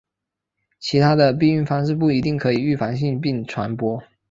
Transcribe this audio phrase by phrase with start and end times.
[0.79, 4.01] 其他的避孕方式不一定可以预防性病传播。